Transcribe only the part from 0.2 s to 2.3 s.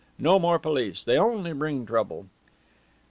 more police. They only bring trouble."